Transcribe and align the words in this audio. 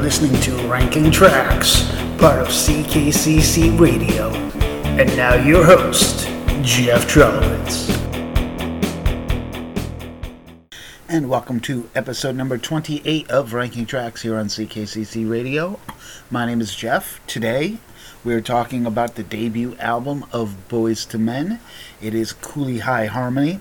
listening 0.00 0.40
to 0.40 0.56
Ranking 0.66 1.10
Tracks, 1.10 1.82
part 2.16 2.40
of 2.40 2.48
CKCC 2.48 3.78
Radio. 3.78 4.30
And 4.96 5.14
now 5.14 5.34
your 5.34 5.62
host, 5.62 6.26
Jeff 6.62 7.06
Trelowitz. 7.06 7.90
And 11.06 11.28
welcome 11.28 11.60
to 11.60 11.90
episode 11.94 12.34
number 12.34 12.56
28 12.56 13.30
of 13.30 13.52
Ranking 13.52 13.84
Tracks 13.84 14.22
here 14.22 14.38
on 14.38 14.46
CKCC 14.46 15.30
Radio. 15.30 15.78
My 16.30 16.46
name 16.46 16.62
is 16.62 16.74
Jeff. 16.74 17.20
Today, 17.26 17.76
we're 18.24 18.40
talking 18.40 18.86
about 18.86 19.16
the 19.16 19.22
debut 19.22 19.76
album 19.78 20.24
of 20.32 20.56
Boyz 20.70 21.14
II 21.14 21.20
Men. 21.20 21.60
It 22.00 22.14
is 22.14 22.32
Cooley 22.32 22.78
High 22.78 23.04
Harmony. 23.04 23.60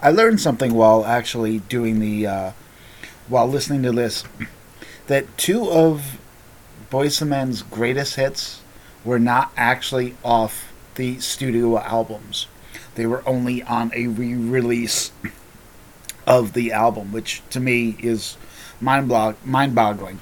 I 0.00 0.12
learned 0.12 0.40
something 0.40 0.72
while 0.72 1.04
actually 1.04 1.58
doing 1.58 2.00
the, 2.00 2.26
uh, 2.26 2.52
while 3.28 3.46
listening 3.46 3.82
to 3.82 3.92
this 3.92 4.24
that 5.08 5.36
two 5.36 5.68
of 5.68 6.18
Boyz 6.90 7.20
II 7.20 7.28
Men's 7.28 7.62
greatest 7.62 8.14
hits 8.14 8.62
were 9.04 9.18
not 9.18 9.52
actually 9.56 10.14
off 10.24 10.72
the 10.94 11.18
studio 11.18 11.78
albums. 11.78 12.46
They 12.94 13.06
were 13.06 13.22
only 13.26 13.62
on 13.62 13.90
a 13.94 14.06
re-release 14.06 15.12
of 16.26 16.52
the 16.52 16.72
album, 16.72 17.12
which 17.12 17.42
to 17.50 17.60
me 17.60 17.96
is 18.00 18.36
mind-boggling. 18.80 20.20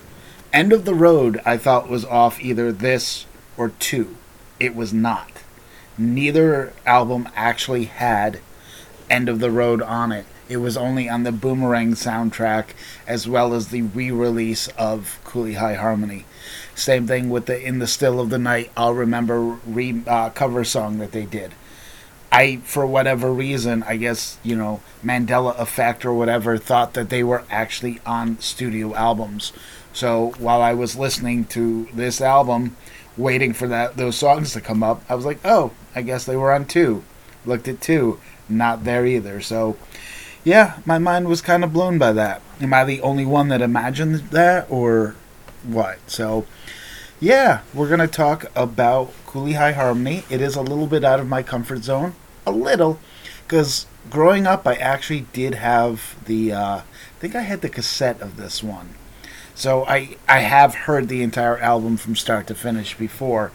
End 0.52 0.72
of 0.72 0.84
the 0.84 0.94
Road, 0.94 1.40
I 1.44 1.56
thought 1.56 1.88
was 1.88 2.04
off 2.04 2.40
either 2.40 2.72
this 2.72 3.26
or 3.56 3.70
two. 3.70 4.16
It 4.60 4.74
was 4.74 4.92
not. 4.92 5.30
Neither 5.98 6.72
album 6.84 7.28
actually 7.34 7.84
had 7.86 8.40
End 9.10 9.28
of 9.28 9.40
the 9.40 9.50
Road 9.50 9.82
on 9.82 10.12
it. 10.12 10.26
It 10.48 10.58
was 10.58 10.76
only 10.76 11.08
on 11.08 11.24
the 11.24 11.32
Boomerang 11.32 11.92
soundtrack 11.92 12.66
as 13.06 13.28
well 13.28 13.52
as 13.52 13.68
the 13.68 13.82
re-release 13.82 14.68
of 14.78 15.18
Cooley 15.24 15.54
High 15.54 15.74
Harmony. 15.74 16.24
Same 16.74 17.06
thing 17.06 17.30
with 17.30 17.46
the 17.46 17.60
In 17.60 17.78
the 17.78 17.86
Still 17.86 18.20
of 18.20 18.30
the 18.30 18.38
Night. 18.38 18.70
I'll 18.76 18.94
remember 18.94 19.40
re 19.40 20.02
uh, 20.06 20.30
cover 20.30 20.62
song 20.62 20.98
that 20.98 21.12
they 21.12 21.24
did. 21.24 21.52
I, 22.30 22.56
for 22.58 22.86
whatever 22.86 23.32
reason, 23.32 23.82
I 23.84 23.96
guess 23.96 24.38
you 24.42 24.56
know 24.56 24.80
Mandela 25.02 25.58
effect 25.58 26.04
or 26.04 26.12
whatever, 26.12 26.58
thought 26.58 26.94
that 26.94 27.08
they 27.08 27.24
were 27.24 27.44
actually 27.50 28.00
on 28.04 28.38
studio 28.40 28.94
albums. 28.94 29.52
So 29.92 30.34
while 30.38 30.60
I 30.60 30.74
was 30.74 30.96
listening 30.96 31.46
to 31.46 31.88
this 31.94 32.20
album, 32.20 32.76
waiting 33.16 33.52
for 33.52 33.66
that 33.68 33.96
those 33.96 34.16
songs 34.16 34.52
to 34.52 34.60
come 34.60 34.82
up, 34.82 35.02
I 35.08 35.14
was 35.14 35.24
like, 35.24 35.38
oh, 35.44 35.72
I 35.94 36.02
guess 36.02 36.24
they 36.24 36.36
were 36.36 36.52
on 36.52 36.66
two. 36.66 37.02
Looked 37.46 37.68
at 37.68 37.80
two, 37.80 38.20
not 38.48 38.84
there 38.84 39.06
either. 39.06 39.40
So 39.40 39.76
yeah, 40.46 40.78
my 40.86 40.96
mind 40.96 41.26
was 41.26 41.42
kind 41.42 41.64
of 41.64 41.72
blown 41.72 41.98
by 41.98 42.12
that. 42.12 42.40
Am 42.60 42.72
I 42.72 42.84
the 42.84 43.00
only 43.00 43.26
one 43.26 43.48
that 43.48 43.60
imagined 43.60 44.30
that, 44.30 44.70
or 44.70 45.16
what? 45.64 45.98
So, 46.08 46.46
yeah, 47.18 47.62
we're 47.74 47.88
going 47.88 47.98
to 47.98 48.06
talk 48.06 48.44
about 48.54 49.12
Cooley 49.26 49.54
High 49.54 49.72
Harmony. 49.72 50.22
It 50.30 50.40
is 50.40 50.54
a 50.54 50.62
little 50.62 50.86
bit 50.86 51.02
out 51.02 51.18
of 51.18 51.26
my 51.28 51.42
comfort 51.42 51.82
zone. 51.82 52.14
A 52.46 52.52
little. 52.52 53.00
Because 53.42 53.86
growing 54.08 54.46
up, 54.46 54.68
I 54.68 54.76
actually 54.76 55.26
did 55.32 55.56
have 55.56 56.14
the, 56.26 56.52
uh, 56.52 56.76
I 56.76 56.82
think 57.18 57.34
I 57.34 57.40
had 57.40 57.60
the 57.60 57.68
cassette 57.68 58.20
of 58.20 58.36
this 58.36 58.62
one. 58.62 58.90
So 59.56 59.84
I, 59.86 60.16
I 60.28 60.38
have 60.40 60.76
heard 60.76 61.08
the 61.08 61.24
entire 61.24 61.58
album 61.58 61.96
from 61.96 62.14
start 62.14 62.46
to 62.46 62.54
finish 62.54 62.96
before. 62.96 63.50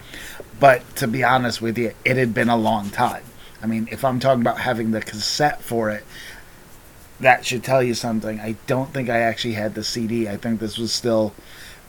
But 0.60 0.98
to 0.98 1.08
be 1.08 1.24
honest 1.24 1.62
with 1.62 1.78
you, 1.78 1.94
it 2.04 2.18
had 2.18 2.34
been 2.34 2.50
a 2.50 2.58
long 2.58 2.90
time. 2.90 3.24
I 3.64 3.68
mean, 3.68 3.88
if 3.92 4.04
I'm 4.04 4.20
talking 4.20 4.42
about 4.42 4.60
having 4.60 4.92
the 4.92 5.02
cassette 5.02 5.62
for 5.62 5.90
it, 5.92 6.04
that 7.22 7.46
should 7.46 7.64
tell 7.64 7.82
you 7.82 7.94
something. 7.94 8.40
I 8.40 8.56
don't 8.68 8.94
think 8.94 9.10
I 9.10 9.20
actually 9.20 9.54
had 9.54 9.76
the 9.76 9.84
CD. 9.84 10.28
I 10.28 10.38
think 10.38 10.60
this 10.60 10.78
was 10.78 10.92
still 10.92 11.34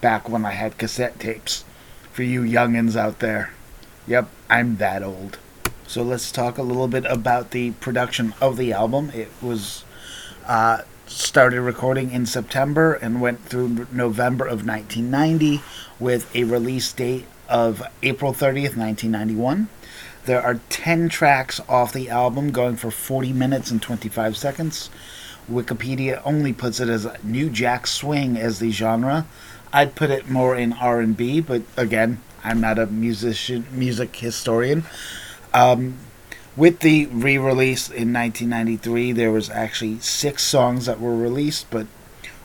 back 0.01 0.29
when 0.29 0.45
I 0.45 0.53
had 0.53 0.79
cassette 0.79 1.19
tapes. 1.19 1.65
For 2.13 2.23
you 2.23 2.43
youngins 2.43 2.95
out 2.95 3.21
there. 3.21 3.53
Yep, 4.07 4.29
I'm 4.51 4.77
that 4.77 5.03
old. 5.03 5.39
So 5.87 6.03
let's 6.03 6.31
talk 6.31 6.59
a 6.59 6.63
little 6.63 6.89
bit 6.89 7.07
about 7.07 7.53
the 7.53 7.71
production 7.73 8.35
of 8.41 8.59
the 8.59 8.73
album. 8.73 9.11
It 9.15 9.31
was 9.41 9.85
uh, 10.47 10.83
started 11.07 11.61
recording 11.63 12.11
in 12.11 12.27
September 12.27 12.95
and 12.95 13.21
went 13.21 13.45
through 13.47 13.87
November 13.91 14.45
of 14.45 14.67
1990 14.67 15.63
with 15.99 16.35
a 16.35 16.45
release 16.45 16.93
date 16.93 17.27
of 17.49 17.83
April 18.03 18.33
30th, 18.33 18.77
1991. 18.77 19.69
There 20.25 20.43
are 20.43 20.61
10 20.69 21.09
tracks 21.09 21.61
off 21.69 21.93
the 21.93 22.09
album 22.09 22.53
going 22.53 22.77
for 22.77 22.91
40 22.91 23.33
minutes 23.33 23.71
and 23.71 23.81
25 23.81 24.37
seconds. 24.37 24.91
Wikipedia 25.51 26.23
only 26.25 26.53
puts 26.53 26.81
it 26.81 26.89
as 26.89 27.07
new 27.23 27.51
jack 27.51 27.87
swing 27.87 28.37
as 28.37 28.59
the 28.59 28.71
genre. 28.71 29.27
I'd 29.73 29.95
put 29.95 30.11
it 30.11 30.29
more 30.29 30.57
in 30.57 30.73
R&B, 30.73 31.41
but 31.41 31.63
again, 31.77 32.21
I'm 32.45 32.61
not 32.61 32.79
a 32.79 32.87
musician, 32.87 33.67
music 33.73 34.15
historian. 34.17 34.85
Um, 35.55 35.99
with 36.57 36.81
the 36.81 37.07
re-release 37.07 37.89
in 37.89 38.13
1993, 38.13 39.13
there 39.13 39.33
was 39.33 39.49
actually 39.49 40.01
six 40.01 40.43
songs 40.43 40.87
that 40.87 41.01
were 41.01 41.17
released, 41.17 41.71
but 41.71 41.87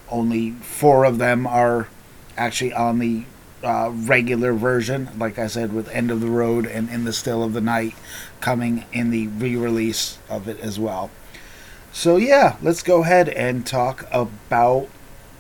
only 0.10 0.52
four 0.52 1.04
of 1.04 1.18
them 1.18 1.46
are 1.46 1.90
actually 2.38 2.72
on 2.72 3.00
the 3.00 3.26
uh, 3.64 3.92
regular 3.94 4.54
version. 4.54 5.10
Like 5.18 5.38
I 5.38 5.48
said, 5.48 5.74
with 5.74 5.90
"End 5.90 6.12
of 6.12 6.22
the 6.22 6.30
Road" 6.30 6.66
and 6.66 6.90
"In 6.90 7.04
the 7.04 7.12
Still 7.12 7.44
of 7.44 7.54
the 7.54 7.62
Night" 7.62 7.96
coming 8.40 8.86
in 8.94 9.10
the 9.10 9.28
re-release 9.28 10.20
of 10.30 10.48
it 10.48 10.60
as 10.60 10.80
well. 10.80 11.10
So 11.98 12.18
yeah, 12.18 12.58
let's 12.62 12.84
go 12.84 13.02
ahead 13.02 13.28
and 13.28 13.66
talk 13.66 14.08
about 14.12 14.88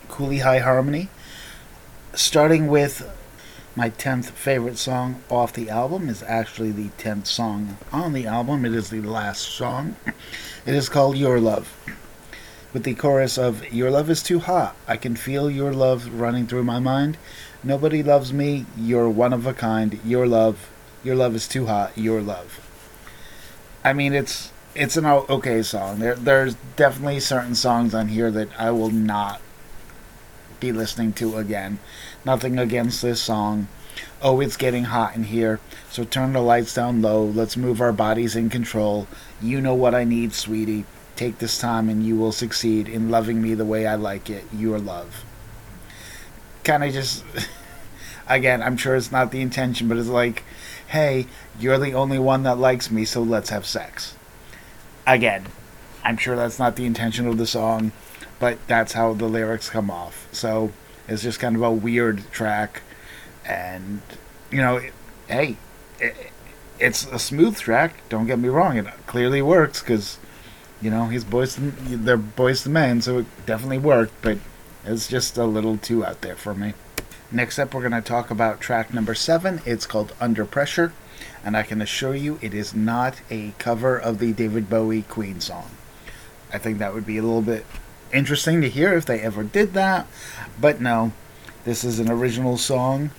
Cooley 0.10 0.40
High 0.40 0.58
Harmony. 0.58 1.10
Starting 2.16 2.66
with 2.66 3.08
my 3.76 3.92
10th 3.92 4.32
favorite 4.32 4.80
song 4.80 5.22
off 5.30 5.54
the 5.54 5.70
album 5.70 6.10
is 6.10 6.24
actually 6.24 6.72
the 6.72 6.90
10th 6.98 7.28
song 7.28 7.78
on 7.94 8.14
the 8.14 8.26
album. 8.26 8.66
It 8.66 8.74
is 8.74 8.90
the 8.90 9.02
last 9.02 9.44
song. 9.44 9.98
It 10.66 10.74
is 10.74 10.90
called 10.90 11.16
Your 11.16 11.40
Love. 11.40 11.78
With 12.74 12.86
the 12.86 12.96
chorus 12.96 13.38
of 13.38 13.72
Your 13.72 13.92
love 13.92 14.10
is 14.10 14.24
too 14.24 14.40
hot. 14.40 14.76
I 14.88 14.98
can 14.98 15.16
feel 15.16 15.52
your 15.52 15.72
love 15.72 16.12
running 16.12 16.48
through 16.48 16.64
my 16.64 16.80
mind. 16.80 17.20
Nobody 17.64 18.02
loves 18.02 18.34
me. 18.34 18.66
You're 18.76 19.12
one 19.12 19.32
of 19.32 19.46
a 19.46 19.54
kind. 19.54 20.00
Your 20.04 20.26
love. 20.26 20.72
Your 21.04 21.16
love 21.16 21.36
is 21.36 21.48
too 21.48 21.68
hot. 21.68 21.96
Your 21.96 22.20
love. 22.20 22.68
I 23.86 23.94
mean, 23.94 24.16
it's 24.16 24.52
it's 24.78 24.96
an 24.96 25.06
okay 25.06 25.64
song. 25.64 26.00
There, 26.00 26.16
there's 26.16 26.56
definitely 26.76 27.20
certain 27.20 27.56
songs 27.56 27.96
on 27.96 28.10
here 28.10 28.30
that 28.30 28.50
I 28.60 28.70
will 28.70 28.92
not 28.92 29.42
be 30.60 30.72
listening 30.72 31.14
to 31.14 31.38
again. 31.38 31.80
Nothing 32.24 32.60
against 32.60 33.02
this 33.02 33.20
song. 33.20 33.68
Oh, 34.22 34.40
it's 34.40 34.58
getting 34.58 34.86
hot 34.86 35.16
in 35.16 35.24
here, 35.24 35.60
so 35.90 36.04
turn 36.04 36.34
the 36.34 36.42
lights 36.42 36.76
down 36.76 37.02
low. 37.02 37.26
Let's 37.26 37.58
move 37.58 37.82
our 37.82 37.92
bodies 37.92 38.36
in 38.36 38.50
control. 38.50 39.08
You 39.42 39.62
know 39.62 39.74
what 39.74 39.96
I 39.96 40.04
need, 40.04 40.34
sweetie. 40.34 40.86
Take 41.16 41.40
this 41.40 41.58
time 41.58 41.90
and 41.90 42.06
you 42.06 42.16
will 42.16 42.32
succeed 42.32 42.88
in 42.88 43.10
loving 43.10 43.42
me 43.42 43.56
the 43.56 43.66
way 43.66 43.88
I 43.88 43.96
like 43.96 44.30
it. 44.30 44.46
Your 44.54 44.78
love. 44.78 45.26
Kind 46.64 46.84
of 46.84 46.94
just. 46.94 47.24
again, 48.28 48.62
I'm 48.62 48.78
sure 48.78 48.96
it's 48.96 49.12
not 49.12 49.32
the 49.32 49.42
intention, 49.42 49.88
but 49.88 49.98
it's 49.98 50.08
like, 50.08 50.44
hey, 50.88 51.26
you're 51.60 51.80
the 51.80 51.96
only 51.96 52.20
one 52.20 52.44
that 52.44 52.60
likes 52.60 52.92
me, 52.92 53.06
so 53.06 53.24
let's 53.24 53.50
have 53.50 53.66
sex 53.66 54.16
again, 55.08 55.46
I'm 56.04 56.18
sure 56.18 56.36
that's 56.36 56.60
not 56.60 56.76
the 56.76 56.86
intention 56.86 57.28
of 57.28 57.38
the 57.38 57.48
song, 57.48 57.94
but 58.40 58.60
that's 58.68 58.94
how 58.94 59.14
the 59.14 59.26
lyrics 59.26 59.70
come 59.70 59.90
off. 59.90 60.28
So 60.32 60.72
it's 61.08 61.24
just 61.24 61.40
kind 61.40 61.56
of 61.56 61.62
a 61.64 61.72
weird 61.72 62.30
track, 62.32 62.84
and 63.46 64.02
you 64.52 64.58
know, 64.58 64.78
it, 64.78 64.94
hey, 65.28 65.58
it, 66.00 66.32
it's 66.80 67.06
a 67.08 67.18
smooth 67.18 67.58
track. 67.58 67.96
Don't 68.10 68.28
get 68.28 68.38
me 68.38 68.50
wrong; 68.50 68.78
it 68.78 68.86
clearly 69.08 69.42
works 69.42 69.82
because 69.82 70.20
you 70.82 70.92
know 70.92 71.08
he's 71.08 71.24
boys. 71.24 71.58
They're 71.58 72.18
Boyz 72.18 72.68
II 72.68 72.74
Men, 72.74 73.02
so 73.02 73.20
it 73.20 73.46
definitely 73.46 73.80
worked. 73.80 74.14
But 74.22 74.38
it's 74.86 75.08
just 75.08 75.38
a 75.38 75.46
little 75.46 75.78
too 75.78 76.06
out 76.06 76.22
there 76.22 76.36
for 76.36 76.54
me. 76.54 76.74
Next 77.32 77.60
up, 77.60 77.74
we're 77.74 77.82
going 77.82 77.92
to 77.92 78.02
talk 78.02 78.32
about 78.32 78.62
track 78.62 78.94
number 78.94 79.14
seven. 79.14 79.62
It's 79.66 79.86
called 79.86 80.14
Under 80.22 80.46
Pressure 80.46 80.94
and 81.48 81.56
I 81.56 81.64
can 81.64 81.82
assure 81.82 82.14
you 82.14 82.40
it 82.42 82.54
is 82.54 82.76
not 82.76 83.22
a 83.32 83.54
cover 83.58 83.98
of 83.98 84.20
the 84.20 84.34
David 84.34 84.70
Bowie 84.70 85.04
Queen 85.04 85.40
song. 85.40 85.72
I 86.52 86.58
think 86.58 86.78
that 86.78 86.94
would 86.94 87.06
be 87.06 87.18
a 87.18 87.22
little 87.22 87.42
bit 87.42 87.66
interesting 88.12 88.60
to 88.60 88.70
hear 88.70 88.94
if 88.96 89.06
they 89.06 89.22
ever 89.22 89.46
did 89.46 89.74
that, 89.74 90.08
but 90.60 90.82
no, 90.82 91.14
this 91.64 91.86
is 91.86 92.02
an 92.02 92.12
original 92.12 92.58
song. 92.58 93.12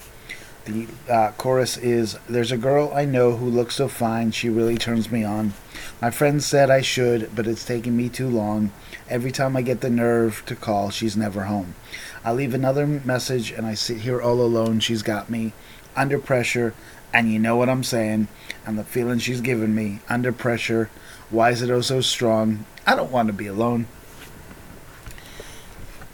The 0.67 0.89
uh, 1.09 1.33
chorus 1.39 1.79
is 1.79 2.19
There's 2.29 2.53
a 2.53 2.59
girl 2.59 2.93
I 2.95 3.07
know 3.07 3.37
who 3.37 3.47
looks 3.47 3.77
so 3.77 3.89
fine, 3.89 4.31
she 4.33 4.51
really 4.51 4.77
turns 4.77 5.11
me 5.11 5.25
on. 5.25 5.55
My 6.03 6.11
friend 6.11 6.43
said 6.43 6.71
I 6.71 6.83
should, 6.83 7.35
but 7.35 7.47
it's 7.47 7.65
taking 7.65 7.97
me 7.97 8.11
too 8.11 8.29
long. 8.29 8.73
Every 9.09 9.33
time 9.33 9.57
I 9.57 9.63
get 9.63 9.81
the 9.81 9.89
nerve 9.89 10.43
to 10.45 10.55
call, 10.55 10.91
she's 10.91 11.17
never 11.17 11.45
home. 11.45 11.77
I 12.23 12.33
leave 12.33 12.53
another 12.53 12.87
message 12.87 13.53
and 13.53 13.67
I 13.67 13.73
sit 13.73 14.01
here 14.01 14.21
all 14.21 14.43
alone. 14.43 14.81
She's 14.81 15.03
got 15.03 15.31
me 15.31 15.55
under 15.97 16.19
pressure 16.19 16.75
and 17.13 17.33
you 17.33 17.39
know 17.39 17.57
what 17.57 17.69
I'm 17.69 17.85
saying, 17.85 18.29
and 18.67 18.79
the 18.79 18.85
feeling 18.85 19.19
she's 19.19 19.41
giving 19.41 19.75
me 19.75 20.01
under 20.09 20.33
pressure. 20.33 20.91
Why 21.31 21.51
is 21.51 21.63
it 21.63 21.71
oh 21.71 21.81
so 21.81 22.01
strong? 22.01 22.65
I 22.87 22.95
don't 22.95 23.13
want 23.13 23.29
to 23.29 23.33
be 23.33 23.47
alone. 23.47 23.87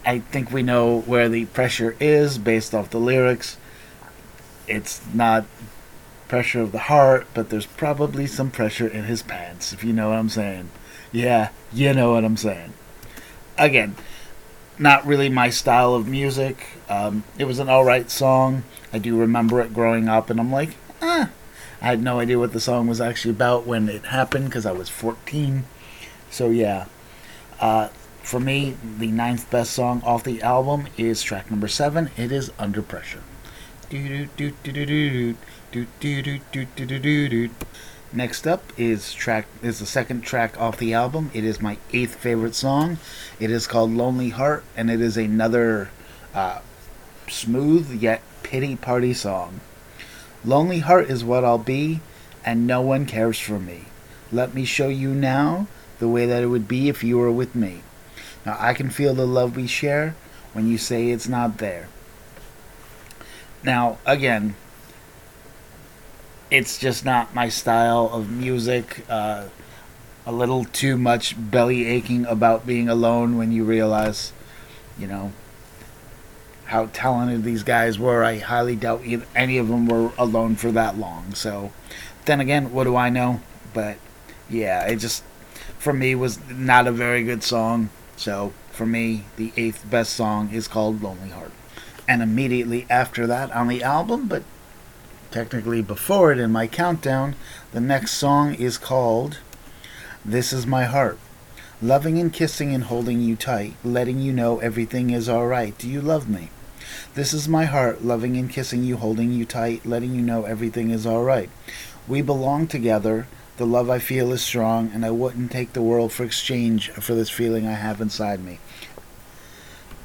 I 0.06 0.18
think 0.18 0.52
we 0.52 0.62
know 0.62 1.00
where 1.00 1.28
the 1.28 1.46
pressure 1.46 1.96
is 1.98 2.36
based 2.38 2.74
off 2.74 2.90
the 2.90 2.98
lyrics. 2.98 3.56
It's 4.66 5.00
not 5.14 5.46
pressure 6.28 6.60
of 6.60 6.72
the 6.72 6.78
heart, 6.78 7.26
but 7.32 7.50
there's 7.50 7.66
probably 7.66 8.26
some 8.26 8.50
pressure 8.50 8.88
in 8.88 9.04
his 9.04 9.22
pants, 9.22 9.72
if 9.72 9.84
you 9.84 9.92
know 9.92 10.10
what 10.10 10.18
I'm 10.18 10.28
saying. 10.28 10.70
Yeah, 11.12 11.50
you 11.72 11.94
know 11.94 12.12
what 12.12 12.24
I'm 12.24 12.36
saying. 12.36 12.72
Again, 13.56 13.96
not 14.78 15.06
really 15.06 15.28
my 15.28 15.50
style 15.50 15.94
of 15.94 16.08
music. 16.08 16.66
Um, 16.88 17.24
it 17.38 17.44
was 17.44 17.58
an 17.58 17.68
alright 17.68 18.10
song. 18.10 18.64
I 18.92 18.98
do 18.98 19.16
remember 19.16 19.60
it 19.60 19.72
growing 19.72 20.08
up, 20.08 20.28
and 20.28 20.40
I'm 20.40 20.52
like, 20.52 20.76
ah. 21.04 21.30
I 21.80 21.86
had 21.86 22.02
no 22.02 22.18
idea 22.18 22.38
what 22.38 22.52
the 22.52 22.60
song 22.60 22.86
was 22.86 23.00
actually 23.00 23.32
about 23.32 23.66
when 23.66 23.88
it 23.88 24.06
happened 24.06 24.46
because 24.46 24.64
I 24.64 24.72
was 24.72 24.88
14. 24.88 25.64
So, 26.30 26.50
yeah. 26.50 26.86
Uh, 27.60 27.88
for 28.22 28.40
me, 28.40 28.76
the 28.98 29.08
ninth 29.08 29.50
best 29.50 29.72
song 29.72 30.02
off 30.04 30.24
the 30.24 30.40
album 30.40 30.88
is 30.96 31.22
track 31.22 31.50
number 31.50 31.68
seven. 31.68 32.10
It 32.16 32.32
is 32.32 32.50
Under 32.58 32.80
Pressure. 32.80 33.22
Next 38.12 38.46
up 38.46 38.62
is 38.78 39.12
track 39.12 39.46
is 39.60 39.80
the 39.80 39.86
second 39.86 40.22
track 40.22 40.58
off 40.58 40.78
the 40.78 40.94
album. 40.94 41.30
It 41.34 41.44
is 41.44 41.60
my 41.60 41.78
eighth 41.92 42.14
favorite 42.14 42.54
song. 42.54 42.98
It 43.40 43.50
is 43.50 43.66
called 43.66 43.90
Lonely 43.90 44.30
Heart, 44.30 44.64
and 44.76 44.88
it 44.88 45.00
is 45.00 45.16
another 45.16 45.90
uh, 46.32 46.60
smooth 47.28 47.90
yet 48.00 48.22
pity 48.42 48.76
party 48.76 49.12
song. 49.14 49.60
Lonely 50.44 50.80
Heart 50.80 51.08
is 51.10 51.24
what 51.24 51.44
I'll 51.44 51.58
be, 51.58 52.00
and 52.44 52.66
no 52.66 52.80
one 52.80 53.06
cares 53.06 53.38
for 53.38 53.58
me. 53.58 53.86
Let 54.30 54.54
me 54.54 54.64
show 54.64 54.88
you 54.88 55.14
now 55.14 55.66
the 55.98 56.08
way 56.08 56.26
that 56.26 56.42
it 56.42 56.48
would 56.48 56.68
be 56.68 56.88
if 56.88 57.02
you 57.02 57.18
were 57.18 57.32
with 57.32 57.54
me. 57.54 57.82
Now 58.44 58.56
I 58.58 58.74
can 58.74 58.90
feel 58.90 59.14
the 59.14 59.26
love 59.26 59.56
we 59.56 59.66
share 59.66 60.14
when 60.52 60.68
you 60.68 60.76
say 60.76 61.10
it's 61.10 61.28
not 61.28 61.58
there. 61.58 61.88
Now, 63.62 63.98
again, 64.04 64.56
it's 66.50 66.78
just 66.78 67.04
not 67.04 67.34
my 67.34 67.48
style 67.48 68.10
of 68.12 68.30
music. 68.30 69.04
Uh, 69.08 69.46
a 70.26 70.32
little 70.32 70.64
too 70.64 70.96
much 70.96 71.34
belly 71.38 71.86
aching 71.86 72.24
about 72.26 72.66
being 72.66 72.88
alone 72.88 73.36
when 73.36 73.52
you 73.52 73.64
realize, 73.64 74.32
you 74.98 75.06
know, 75.06 75.32
how 76.74 76.90
talented 76.92 77.44
these 77.44 77.62
guys 77.62 78.00
were. 78.00 78.24
I 78.24 78.38
highly 78.38 78.74
doubt 78.74 79.04
any 79.36 79.58
of 79.58 79.68
them 79.68 79.86
were 79.86 80.10
alone 80.18 80.56
for 80.56 80.72
that 80.72 80.98
long. 80.98 81.32
So, 81.32 81.70
then 82.24 82.40
again, 82.40 82.72
what 82.72 82.82
do 82.82 82.96
I 82.96 83.10
know? 83.10 83.40
But 83.72 83.98
yeah, 84.50 84.84
it 84.84 84.96
just 84.96 85.22
for 85.78 85.92
me 85.92 86.16
was 86.16 86.40
not 86.50 86.88
a 86.88 86.92
very 86.92 87.22
good 87.22 87.44
song. 87.44 87.90
So 88.16 88.52
for 88.72 88.86
me, 88.86 89.22
the 89.36 89.52
eighth 89.56 89.88
best 89.88 90.14
song 90.14 90.50
is 90.50 90.66
called 90.66 91.00
Lonely 91.00 91.28
Heart. 91.28 91.52
And 92.08 92.22
immediately 92.22 92.88
after 92.90 93.24
that 93.28 93.52
on 93.52 93.68
the 93.68 93.84
album, 93.84 94.26
but 94.26 94.42
technically 95.30 95.80
before 95.80 96.32
it 96.32 96.40
in 96.40 96.50
my 96.50 96.66
countdown, 96.66 97.36
the 97.70 97.80
next 97.80 98.14
song 98.14 98.52
is 98.52 98.78
called 98.78 99.38
This 100.24 100.52
Is 100.52 100.66
My 100.66 100.86
Heart. 100.86 101.20
Loving 101.80 102.18
and 102.18 102.32
kissing 102.32 102.74
and 102.74 102.82
holding 102.82 103.20
you 103.20 103.36
tight, 103.36 103.74
letting 103.84 104.18
you 104.18 104.32
know 104.32 104.58
everything 104.58 105.10
is 105.10 105.28
alright. 105.28 105.78
Do 105.78 105.88
you 105.88 106.00
love 106.00 106.28
me? 106.28 106.50
This 107.14 107.32
is 107.32 107.48
my 107.48 107.64
heart, 107.64 108.04
loving 108.04 108.36
and 108.36 108.50
kissing 108.50 108.84
you, 108.84 108.96
holding 108.96 109.32
you 109.32 109.44
tight, 109.44 109.86
letting 109.86 110.14
you 110.14 110.22
know 110.22 110.44
everything 110.44 110.90
is 110.90 111.06
alright. 111.06 111.50
We 112.06 112.22
belong 112.22 112.66
together, 112.66 113.26
the 113.56 113.66
love 113.66 113.88
I 113.88 113.98
feel 113.98 114.32
is 114.32 114.42
strong, 114.42 114.90
and 114.92 115.04
I 115.04 115.10
wouldn't 115.10 115.52
take 115.52 115.72
the 115.72 115.82
world 115.82 116.12
for 116.12 116.24
exchange 116.24 116.90
for 116.90 117.14
this 117.14 117.30
feeling 117.30 117.66
I 117.66 117.72
have 117.72 118.00
inside 118.00 118.44
me. 118.44 118.58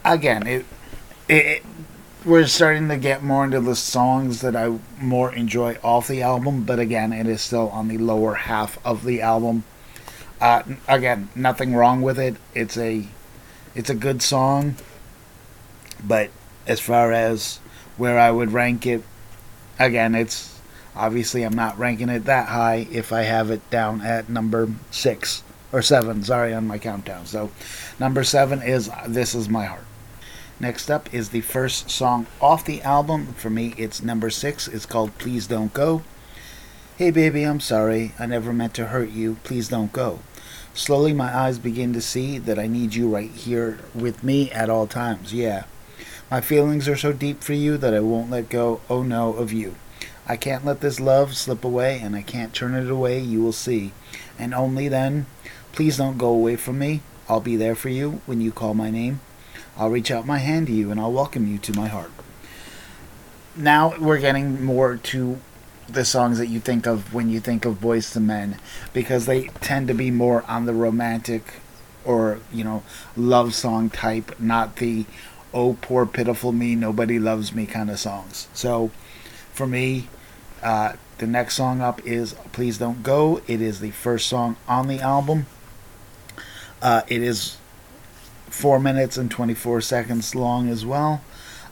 Again, 0.05 0.47
it, 0.47 0.65
it, 1.27 1.45
it 1.45 1.63
we're 2.25 2.45
starting 2.47 2.89
to 2.89 2.97
get 2.97 3.23
more 3.23 3.45
into 3.45 3.61
the 3.61 3.75
songs 3.75 4.41
that 4.41 4.55
I 4.55 4.77
more 4.99 5.33
enjoy 5.33 5.77
off 5.83 6.07
the 6.07 6.21
album, 6.21 6.63
but 6.63 6.77
again, 6.77 7.13
it 7.13 7.27
is 7.27 7.41
still 7.41 7.69
on 7.69 7.87
the 7.87 7.97
lower 7.97 8.35
half 8.35 8.77
of 8.85 9.05
the 9.05 9.21
album. 9.21 9.63
Uh, 10.41 10.63
again, 10.87 11.29
nothing 11.33 11.75
wrong 11.75 12.01
with 12.01 12.19
it. 12.19 12.35
It's 12.53 12.77
a 12.77 13.07
it's 13.73 13.89
a 13.89 13.95
good 13.95 14.21
song, 14.21 14.75
but 16.03 16.29
as 16.69 16.79
far 16.79 17.11
as 17.11 17.59
where 17.97 18.17
I 18.17 18.31
would 18.31 18.53
rank 18.53 18.85
it, 18.87 19.03
again, 19.77 20.15
it's 20.15 20.59
Obviously, 20.99 21.43
I'm 21.43 21.55
not 21.55 21.79
ranking 21.79 22.09
it 22.09 22.25
that 22.25 22.49
high 22.49 22.85
if 22.91 23.13
I 23.13 23.21
have 23.21 23.51
it 23.51 23.67
down 23.69 24.01
at 24.01 24.27
number 24.27 24.69
six 24.91 25.43
or 25.71 25.81
seven, 25.81 26.23
sorry, 26.23 26.53
on 26.53 26.67
my 26.67 26.77
countdown. 26.77 27.25
So, 27.25 27.51
number 27.99 28.23
seven 28.25 28.61
is 28.61 28.89
This 29.07 29.33
Is 29.33 29.47
My 29.47 29.65
Heart. 29.65 29.85
Next 30.59 30.91
up 30.91 31.13
is 31.13 31.29
the 31.29 31.39
first 31.39 31.89
song 31.89 32.27
off 32.41 32.65
the 32.65 32.81
album. 32.81 33.27
For 33.27 33.49
me, 33.49 33.73
it's 33.77 34.03
number 34.03 34.29
six. 34.29 34.67
It's 34.67 34.85
called 34.85 35.17
Please 35.17 35.47
Don't 35.47 35.73
Go. 35.73 36.03
Hey, 36.97 37.11
baby, 37.11 37.43
I'm 37.43 37.61
sorry. 37.61 38.11
I 38.19 38.25
never 38.25 38.51
meant 38.51 38.73
to 38.73 38.87
hurt 38.87 39.11
you. 39.11 39.37
Please 39.45 39.69
don't 39.69 39.93
go. 39.93 40.19
Slowly, 40.73 41.13
my 41.13 41.33
eyes 41.33 41.59
begin 41.59 41.93
to 41.93 42.01
see 42.01 42.37
that 42.39 42.59
I 42.59 42.67
need 42.67 42.93
you 42.93 43.07
right 43.07 43.31
here 43.31 43.79
with 43.95 44.21
me 44.21 44.51
at 44.51 44.69
all 44.69 44.85
times. 44.85 45.33
Yeah. 45.33 45.63
My 46.31 46.41
feelings 46.41 46.87
are 46.87 46.95
so 46.95 47.11
deep 47.11 47.43
for 47.43 47.53
you 47.53 47.75
that 47.77 47.93
I 47.95 48.01
won't 48.01 48.29
let 48.29 48.49
go, 48.49 48.81
oh 48.87 49.01
no, 49.01 49.33
of 49.33 49.51
you. 49.51 49.75
I 50.27 50.37
can't 50.37 50.63
let 50.63 50.79
this 50.79 50.99
love 50.99 51.35
slip 51.35 51.63
away, 51.63 51.99
and 51.99 52.15
I 52.15 52.21
can't 52.21 52.53
turn 52.53 52.75
it 52.75 52.87
away, 52.87 53.19
you 53.19 53.41
will 53.41 53.51
see. 53.51 53.93
And 54.37 54.53
only 54.53 54.87
then, 54.87 55.25
please 55.71 55.97
don't 55.97 56.19
go 56.19 56.29
away 56.29 56.55
from 56.55 56.77
me. 56.77 57.01
I'll 57.27 57.39
be 57.39 57.55
there 57.55 57.73
for 57.73 57.89
you 57.89 58.21
when 58.27 58.41
you 58.41 58.51
call 58.51 58.75
my 58.75 58.91
name. 58.91 59.21
I'll 59.75 59.89
reach 59.89 60.11
out 60.11 60.27
my 60.27 60.37
hand 60.37 60.67
to 60.67 60.73
you, 60.73 60.91
and 60.91 60.99
I'll 60.99 61.11
welcome 61.11 61.47
you 61.47 61.57
to 61.57 61.75
my 61.75 61.87
heart. 61.87 62.11
Now 63.55 63.97
we're 63.97 64.19
getting 64.19 64.63
more 64.63 64.97
to 64.97 65.39
the 65.87 66.05
songs 66.05 66.37
that 66.37 66.47
you 66.47 66.59
think 66.59 66.85
of 66.85 67.11
when 67.11 67.29
you 67.29 67.39
think 67.39 67.65
of 67.65 67.81
Boyz 67.81 68.15
II 68.15 68.21
Men, 68.21 68.59
because 68.93 69.25
they 69.25 69.47
tend 69.61 69.87
to 69.87 69.95
be 69.95 70.11
more 70.11 70.43
on 70.43 70.67
the 70.67 70.75
romantic 70.75 71.53
or, 72.05 72.39
you 72.53 72.63
know, 72.63 72.83
love 73.17 73.55
song 73.55 73.89
type, 73.89 74.39
not 74.39 74.75
the 74.75 75.05
oh 75.53 75.77
poor 75.81 76.05
pitiful 76.05 76.51
me, 76.51 76.75
nobody 76.75 77.19
loves 77.19 77.53
me 77.53 77.65
kind 77.65 77.89
of 77.89 77.99
songs. 77.99 78.47
So 78.53 78.91
for 79.53 79.67
me, 79.67 80.07
uh, 80.61 80.93
the 81.17 81.27
next 81.27 81.55
song 81.55 81.81
up 81.81 82.05
is 82.05 82.33
Please 82.51 82.77
Don't 82.77 83.03
Go. 83.03 83.41
It 83.47 83.61
is 83.61 83.79
the 83.79 83.91
first 83.91 84.27
song 84.27 84.57
on 84.67 84.87
the 84.87 84.99
album. 84.99 85.47
Uh, 86.81 87.01
it 87.07 87.21
is 87.21 87.57
four 88.47 88.79
minutes 88.79 89.17
and 89.17 89.29
24 89.29 89.81
seconds 89.81 90.33
long 90.33 90.69
as 90.69 90.85
well. 90.85 91.21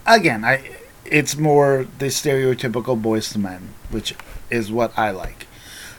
Again, 0.06 0.44
I 0.44 0.70
it's 1.04 1.36
more 1.36 1.86
the 1.98 2.06
stereotypical 2.06 3.00
Boyz 3.00 3.34
II 3.34 3.42
Men, 3.42 3.74
which 3.90 4.14
is 4.50 4.70
what 4.70 4.96
I 4.98 5.10
like. 5.10 5.46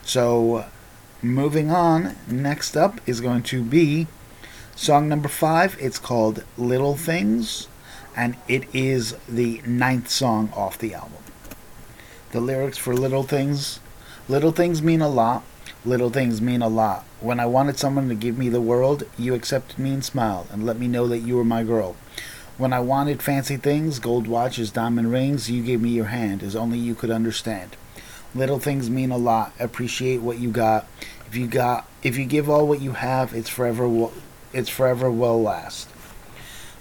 So, 0.03 0.65
moving 1.21 1.71
on, 1.71 2.15
next 2.27 2.77
up 2.77 3.01
is 3.07 3.21
going 3.21 3.43
to 3.43 3.63
be 3.63 4.07
song 4.79 5.09
number 5.09 5.27
five. 5.27 5.75
It's 5.77 5.99
called 5.99 6.45
Little 6.57 6.95
Things, 6.95 7.67
and 8.15 8.37
it 8.47 8.63
is 8.73 9.13
the 9.27 9.61
ninth 9.65 10.09
song 10.09 10.53
off 10.55 10.77
the 10.77 10.93
album 10.93 11.17
the 12.31 12.39
lyrics 12.39 12.77
for 12.77 12.93
Little 12.93 13.23
Things. 13.23 13.79
Little 14.29 14.51
things 14.51 14.83
mean 14.83 15.01
a 15.01 15.09
lot. 15.09 15.43
Little 15.83 16.11
things 16.11 16.41
mean 16.41 16.61
a 16.61 16.67
lot. 16.67 17.03
When 17.19 17.39
I 17.39 17.47
wanted 17.47 17.79
someone 17.79 18.07
to 18.07 18.15
give 18.15 18.37
me 18.37 18.49
the 18.49 18.61
world, 18.61 19.03
you 19.17 19.33
accepted 19.33 19.79
me 19.79 19.91
and 19.93 20.05
smiled 20.05 20.47
and 20.51 20.63
let 20.63 20.77
me 20.79 20.87
know 20.87 21.07
that 21.07 21.19
you 21.19 21.35
were 21.35 21.43
my 21.43 21.63
girl. 21.63 21.95
When 22.57 22.71
I 22.71 22.79
wanted 22.79 23.23
fancy 23.23 23.57
things, 23.57 23.99
gold 23.99 24.27
watches, 24.27 24.71
diamond 24.71 25.11
rings, 25.11 25.49
you 25.49 25.63
gave 25.63 25.81
me 25.81 25.89
your 25.89 26.05
hand, 26.05 26.43
as 26.43 26.55
only 26.55 26.77
you 26.77 26.93
could 26.93 27.09
understand. 27.09 27.75
Little 28.35 28.59
things 28.59 28.89
mean 28.89 29.11
a 29.11 29.17
lot. 29.17 29.53
Appreciate 29.59 30.21
what 30.21 30.37
you 30.37 30.51
got. 30.51 30.87
If 31.25 31.35
you 31.35 31.47
got, 31.47 31.87
if 32.03 32.15
you 32.15 32.25
give 32.25 32.49
all 32.49 32.67
what 32.67 32.81
you 32.81 32.91
have, 32.91 33.33
it's 33.33 33.49
forever. 33.49 34.09
It's 34.53 34.69
forever 34.69 35.11
will 35.11 35.41
last. 35.41 35.89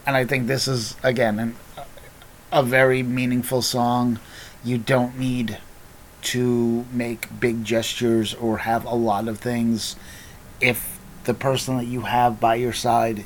And 0.07 0.17
I 0.17 0.25
think 0.25 0.47
this 0.47 0.67
is 0.67 0.97
again 1.03 1.39
an, 1.39 1.57
a 2.51 2.63
very 2.63 3.03
meaningful 3.03 3.63
song. 3.63 4.19
You 4.65 4.79
don't 4.79 5.19
need 5.19 5.59
to 6.21 6.85
make 6.93 7.41
big 7.41 7.65
gestures 7.65 8.35
or 8.35 8.59
have 8.59 8.85
a 8.85 8.95
lot 8.95 9.29
of 9.29 9.39
things. 9.39 9.97
If 10.61 10.99
the 11.29 11.35
person 11.35 11.77
that 11.77 11.85
you 11.85 12.01
have 12.01 12.41
by 12.41 12.55
your 12.55 12.73
side 12.73 13.23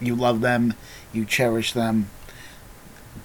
you 0.00 0.14
love 0.14 0.40
them 0.40 0.72
you 1.12 1.22
cherish 1.22 1.74
them 1.74 2.08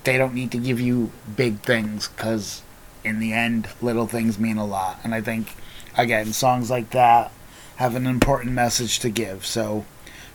they 0.03 0.17
don't 0.17 0.33
need 0.33 0.51
to 0.51 0.57
give 0.57 0.77
you 0.77 1.09
big 1.37 1.61
things 1.61 2.09
because 2.09 2.61
in 3.01 3.19
the 3.19 3.31
end 3.31 3.67
little 3.81 4.07
things 4.07 4.37
mean 4.37 4.57
a 4.57 4.65
lot. 4.65 4.99
And 5.05 5.15
i 5.15 5.21
think 5.21 5.55
again 5.97 6.33
songs 6.33 6.69
like 6.69 6.89
that 6.89 7.31
have 7.79 7.95
an 7.95 8.05
important 8.05 8.53
message 8.53 8.99
to 8.99 9.09
give 9.09 9.45
so 9.45 9.85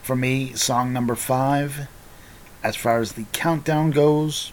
for 0.03 0.17
me 0.17 0.53
song 0.55 0.93
number 0.93 1.15
five 1.15 1.89
as 2.63 2.75
far 2.75 2.99
as 2.99 3.13
the 3.13 3.27
countdown 3.33 3.91
goes 3.91 4.53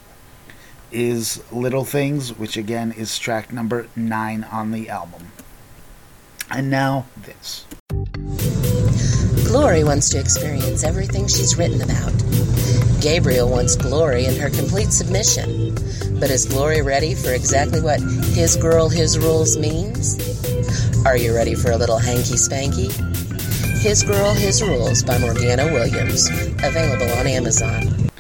is 0.92 1.42
Little 1.52 1.86
Things, 1.86 2.38
which 2.38 2.58
again 2.58 2.92
is 2.92 3.18
track 3.18 3.54
number 3.54 3.88
nine 3.96 4.44
on 4.44 4.72
the 4.72 4.90
album. 4.90 5.32
And 6.50 6.70
now 6.70 7.06
this. 7.26 7.66
Glory 9.48 9.84
wants 9.84 10.10
to 10.10 10.20
experience 10.20 10.84
everything 10.84 11.28
she's 11.28 11.58
written 11.58 11.82
about. 11.82 12.14
Gabriel 13.02 13.50
wants 13.50 13.76
Glory 13.76 14.26
in 14.26 14.36
her 14.36 14.50
complete 14.50 14.92
submission. 14.92 15.76
But 16.20 16.30
is 16.30 16.46
Glory 16.46 16.82
ready 16.82 17.16
for 17.16 17.32
exactly 17.32 17.82
what 17.82 18.02
his 18.02 18.58
girl, 18.58 18.90
his 18.90 19.18
rules 19.18 19.58
means? 19.58 20.18
Are 21.04 21.18
you 21.18 21.34
ready 21.34 21.56
for 21.56 21.72
a 21.72 21.78
little 21.78 21.98
hanky 21.98 22.36
spanky? 22.36 22.92
His 23.82 24.04
Girl, 24.04 24.36
His 24.36 24.62
Rules 24.62 25.02
by 25.02 25.18
Morgana 25.18 25.66
Williams, 25.66 26.30
available 26.64 27.12
on 27.14 27.26
Amazon. 27.26 28.12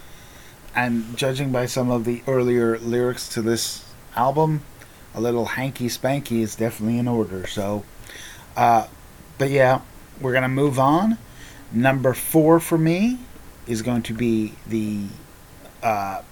And 0.75 1.15
judging 1.15 1.51
by 1.51 1.67
some 1.67 1.91
of 1.91 2.05
the 2.05 2.23
earlier 2.25 2.79
lyrics 2.79 3.29
to 3.29 3.43
this 3.43 3.85
album, 4.15 4.63
a 5.13 5.21
little 5.21 5.45
hanky 5.45 5.89
spanky 5.89 6.41
is 6.41 6.55
definitely 6.55 6.97
in 6.97 7.07
order. 7.07 7.45
So, 7.45 7.85
uh, 8.57 8.88
but 9.38 9.51
yeah, 9.51 9.81
we're 10.19 10.33
gonna 10.33 10.50
move 10.50 10.79
on. 10.79 11.19
Number 11.71 12.15
four 12.15 12.59
for 12.59 12.79
me 12.79 13.19
is 13.67 13.83
going 13.83 14.01
to 14.03 14.13
be 14.13 14.53
the 14.65 15.05
uh, 15.83 16.23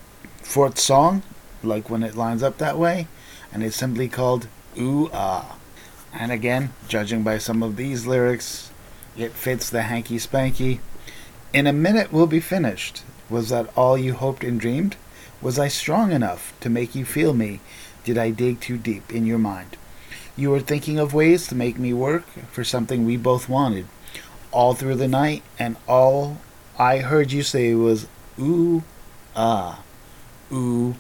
fourth 0.42 0.80
song, 0.80 1.22
like 1.62 1.92
when 1.92 2.02
it 2.02 2.16
lines 2.16 2.42
up 2.42 2.58
that 2.58 2.80
way, 2.80 3.08
and 3.54 3.64
it's 3.64 3.76
simply 3.76 4.08
called 4.08 4.48
Ooh 4.80 5.12
Ah. 5.14 5.58
And 6.14 6.32
again, 6.32 6.74
judging 6.88 7.24
by 7.24 7.38
some 7.38 7.62
of 7.62 7.76
these 7.76 8.06
lyrics, 8.06 8.72
it 9.18 9.32
fits 9.34 9.70
the 9.70 9.84
hanky 9.84 10.18
spanky. 10.18 10.80
In 11.54 11.68
a 11.68 11.74
minute 11.74 12.12
we'll 12.12 12.28
be 12.28 12.40
finished. 12.40 13.04
Was 13.30 13.50
that 13.50 13.70
all 13.78 13.98
you 13.98 14.14
hoped 14.14 14.44
and 14.44 14.60
dreamed? 14.60 14.96
Was 15.42 15.60
I 15.60 15.68
strong 15.68 16.12
enough 16.12 16.54
to 16.62 16.70
make 16.70 16.96
you 16.96 17.06
feel 17.06 17.34
me? 17.34 17.60
Did 18.04 18.18
I 18.18 18.32
dig 18.32 18.60
too 18.60 18.78
deep 18.78 19.14
in 19.14 19.26
your 19.26 19.38
mind? 19.38 19.78
You 20.36 20.50
were 20.52 20.60
thinking 20.60 21.00
of 21.00 21.14
ways 21.14 21.48
to 21.48 21.56
make 21.56 21.78
me 21.78 21.94
work 21.94 22.26
for 22.52 22.64
something 22.64 23.06
we 23.06 23.18
both 23.18 23.50
wanted. 23.50 23.88
All 24.52 24.74
through 24.74 24.96
the 24.96 25.08
night, 25.08 25.44
and 25.60 25.76
all 25.88 26.38
I 26.78 27.00
heard 27.00 27.32
you 27.32 27.44
say 27.44 27.76
was, 27.76 28.08
ooh, 28.40 28.84
ah, 29.36 29.84
ooh, 30.52 30.96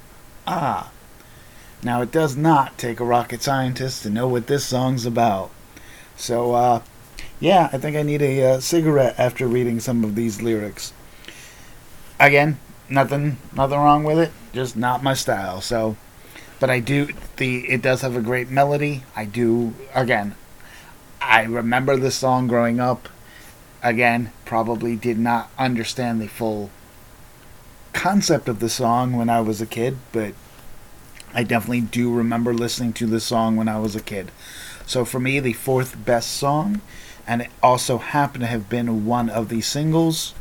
ah. 0.45 0.91
Now, 1.81 2.01
it 2.01 2.11
does 2.11 2.35
not 2.35 2.77
take 2.77 2.99
a 2.99 3.05
rocket 3.05 3.41
scientist 3.41 4.03
to 4.03 4.09
know 4.09 4.27
what 4.27 4.47
this 4.47 4.65
song's 4.65 5.05
about. 5.05 5.51
So, 6.17 6.53
uh, 6.53 6.81
yeah, 7.39 7.69
I 7.71 7.77
think 7.77 7.95
I 7.95 8.03
need 8.03 8.21
a 8.21 8.43
uh, 8.43 8.59
cigarette 8.59 9.15
after 9.17 9.47
reading 9.47 9.79
some 9.79 10.03
of 10.03 10.15
these 10.15 10.41
lyrics. 10.41 10.91
Again, 12.19 12.59
nothing, 12.89 13.37
nothing 13.55 13.77
wrong 13.77 14.03
with 14.03 14.19
it. 14.19 14.31
Just 14.51 14.75
not 14.75 15.03
my 15.03 15.13
style. 15.13 15.61
So, 15.61 15.95
but 16.59 16.69
I 16.69 16.81
do 16.81 17.07
the. 17.37 17.65
It 17.69 17.81
does 17.81 18.01
have 18.01 18.17
a 18.17 18.21
great 18.21 18.49
melody. 18.49 19.03
I 19.15 19.23
do. 19.23 19.73
Again, 19.95 20.35
I 21.21 21.43
remember 21.43 21.95
the 21.95 22.11
song 22.11 22.47
growing 22.47 22.81
up. 22.81 23.07
Again, 23.81 24.33
probably 24.43 24.97
did 24.97 25.17
not 25.17 25.49
understand 25.57 26.19
the 26.19 26.27
full 26.27 26.69
concept 27.93 28.49
of 28.49 28.59
the 28.59 28.69
song 28.69 29.13
when 29.13 29.29
I 29.29 29.39
was 29.39 29.61
a 29.61 29.65
kid, 29.65 29.97
but 30.11 30.33
I 31.33 31.43
definitely 31.43 31.81
do 31.81 32.13
remember 32.13 32.53
listening 32.53 32.93
to 32.93 33.05
this 33.05 33.25
song 33.25 33.55
when 33.55 33.67
I 33.67 33.79
was 33.79 33.95
a 33.95 34.01
kid. 34.01 34.31
So 34.85 35.05
for 35.05 35.19
me, 35.19 35.39
the 35.39 35.53
fourth 35.53 36.03
best 36.03 36.31
song 36.31 36.81
and 37.29 37.43
it 37.43 37.51
also 37.61 37.99
happened 37.99 38.41
to 38.41 38.47
have 38.47 38.69
been 38.69 39.05
one 39.05 39.29
of 39.29 39.49
the 39.49 39.61
singles. 39.61 40.33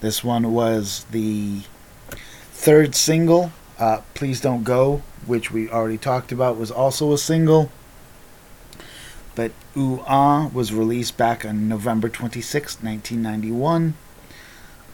This 0.00 0.24
one 0.24 0.54
was 0.54 1.04
the 1.10 1.60
third 2.52 2.94
single, 2.94 3.52
uh, 3.78 4.00
Please 4.14 4.40
Don't 4.40 4.64
Go, 4.64 5.02
which 5.26 5.50
we 5.50 5.68
already 5.68 5.98
talked 5.98 6.32
about, 6.32 6.56
was 6.56 6.70
also 6.70 7.12
a 7.12 7.18
single. 7.18 7.70
But 9.34 9.52
Ooh 9.76 10.02
Ah 10.06 10.48
was 10.52 10.72
released 10.72 11.18
back 11.18 11.44
on 11.44 11.68
November 11.68 12.08
26, 12.08 12.82
1991. 12.82 13.94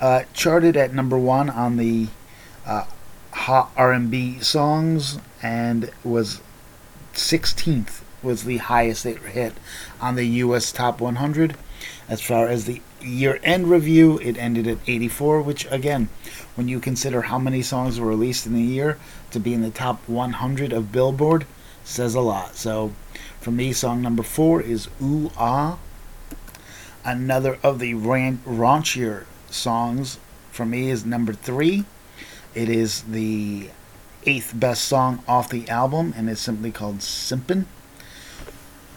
Uh, 0.01 0.23
charted 0.35 0.77
at 0.77 0.93
number 0.93 1.17
one 1.17 1.49
on 1.49 1.77
the 1.77 2.09
uh, 2.67 2.87
Hot 3.47 3.71
R&B 3.77 4.41
songs 4.41 5.21
and 5.41 5.93
was 6.03 6.41
16th 7.15 8.01
was 8.21 8.43
the 8.43 8.57
highest 8.57 9.07
it 9.07 9.19
hit 9.19 9.53
on 10.01 10.17
the 10.17 10.27
US 10.43 10.73
Top 10.73 11.01
100. 11.01 11.57
As 12.09 12.21
far 12.21 12.49
as 12.49 12.65
the 12.65 12.83
year 13.01 13.39
end 13.45 13.71
review, 13.71 14.19
it 14.19 14.37
ended 14.37 14.67
at 14.67 14.79
84, 14.89 15.43
which, 15.43 15.65
again, 15.71 16.09
when 16.57 16.67
you 16.67 16.81
consider 16.81 17.23
how 17.23 17.39
many 17.39 17.63
songs 17.63 18.01
were 18.01 18.09
released 18.09 18.49
in 18.49 18.57
a 18.57 18.59
year 18.59 18.99
to 19.31 19.39
be 19.39 19.55
in 19.55 19.63
the 19.63 19.71
top 19.71 20.09
100 20.09 20.73
of 20.73 20.91
Billboard, 20.91 21.47
says 21.85 22.17
a 22.17 22.21
lot. 22.21 22.57
So, 22.57 22.97
for 23.41 23.53
me, 23.53 23.73
song 23.73 24.03
number 24.03 24.25
four 24.25 24.61
is 24.61 24.89
Ooh 25.01 25.31
Ah. 25.39 25.79
Another 27.05 27.61
of 27.63 27.79
the 27.79 27.95
raunchier 27.95 29.25
songs 29.51 30.19
for 30.51 30.67
me 30.67 30.91
is 30.91 31.07
number 31.07 31.33
three. 31.33 31.85
It 32.57 32.71
is 32.71 33.03
the 33.03 33.69
eighth 34.25 34.59
best 34.59 34.87
song 34.87 35.23
off 35.29 35.51
the 35.51 35.69
album 35.69 36.15
and 36.17 36.31
it's 36.31 36.41
simply 36.41 36.71
called 36.71 37.03
Sympin'. 37.03 37.67